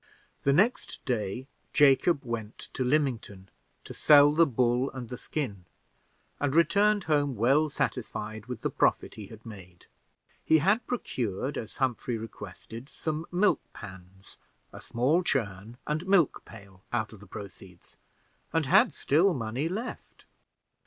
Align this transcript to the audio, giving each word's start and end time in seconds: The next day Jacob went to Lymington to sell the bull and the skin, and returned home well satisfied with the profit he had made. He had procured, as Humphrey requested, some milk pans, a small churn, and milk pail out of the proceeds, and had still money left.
The 0.41 0.51
next 0.51 1.05
day 1.05 1.45
Jacob 1.73 2.23
went 2.23 2.57
to 2.73 2.83
Lymington 2.83 3.51
to 3.83 3.93
sell 3.93 4.31
the 4.33 4.47
bull 4.47 4.89
and 4.91 5.09
the 5.09 5.17
skin, 5.19 5.65
and 6.39 6.55
returned 6.55 7.03
home 7.03 7.35
well 7.35 7.69
satisfied 7.69 8.47
with 8.47 8.61
the 8.61 8.71
profit 8.71 9.13
he 9.13 9.27
had 9.27 9.45
made. 9.45 9.85
He 10.43 10.57
had 10.57 10.87
procured, 10.87 11.55
as 11.55 11.77
Humphrey 11.77 12.17
requested, 12.17 12.89
some 12.89 13.27
milk 13.31 13.61
pans, 13.73 14.39
a 14.73 14.81
small 14.81 15.21
churn, 15.21 15.77
and 15.85 16.07
milk 16.07 16.45
pail 16.45 16.81
out 16.91 17.13
of 17.13 17.19
the 17.19 17.27
proceeds, 17.27 17.97
and 18.51 18.65
had 18.65 18.91
still 18.93 19.35
money 19.35 19.69
left. 19.69 20.25